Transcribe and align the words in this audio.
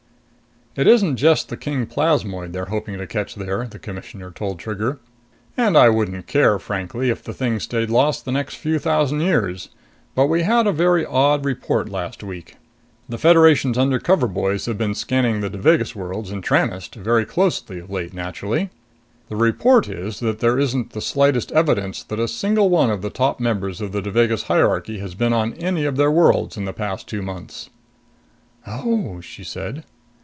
"It 0.73 0.87
isn't 0.87 1.17
just 1.17 1.49
the 1.49 1.57
king 1.57 1.85
plasmoid 1.85 2.53
they're 2.53 2.63
hoping 2.67 2.97
to 2.97 3.05
catch 3.05 3.35
there," 3.35 3.67
the 3.67 3.77
Commissioner 3.77 4.31
told 4.31 4.57
Trigger. 4.57 4.99
"And 5.57 5.77
I 5.77 5.89
wouldn't 5.89 6.27
care, 6.27 6.57
frankly, 6.59 7.09
if 7.09 7.21
the 7.21 7.33
thing 7.33 7.59
stayed 7.59 7.89
lost 7.89 8.23
the 8.23 8.31
next 8.31 8.55
few 8.55 8.79
thousand 8.79 9.19
years. 9.19 9.67
But 10.15 10.27
we 10.27 10.43
had 10.43 10.67
a 10.67 10.71
very 10.71 11.05
odd 11.05 11.43
report 11.43 11.89
last 11.89 12.23
week. 12.23 12.55
The 13.09 13.17
Federation's 13.17 13.77
undercover 13.77 14.29
boys 14.29 14.65
have 14.65 14.77
been 14.77 14.95
scanning 14.95 15.41
the 15.41 15.49
Devagas 15.49 15.93
worlds 15.93 16.31
and 16.31 16.41
Tranest 16.41 16.95
very 16.95 17.25
closely 17.25 17.77
of 17.79 17.89
late, 17.91 18.13
naturally. 18.13 18.69
The 19.27 19.35
report 19.35 19.89
is 19.89 20.21
that 20.21 20.39
there 20.39 20.57
isn't 20.57 20.91
the 20.93 21.01
slightest 21.01 21.51
evidence 21.51 22.01
that 22.03 22.17
a 22.17 22.29
single 22.29 22.69
one 22.69 22.89
of 22.89 23.01
the 23.01 23.09
top 23.09 23.41
members 23.41 23.81
of 23.81 23.91
the 23.91 24.01
Devagas 24.01 24.43
hierarchy 24.43 24.99
has 24.99 25.15
been 25.15 25.33
on 25.33 25.51
any 25.55 25.83
of 25.83 25.97
their 25.97 26.09
worlds 26.09 26.55
in 26.55 26.63
the 26.63 26.71
past 26.71 27.09
two 27.09 27.21
months." 27.21 27.69
"Oh," 28.65 29.19
she 29.19 29.43
said. 29.43 29.83